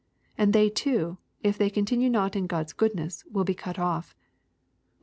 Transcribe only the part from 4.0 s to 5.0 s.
(Rom.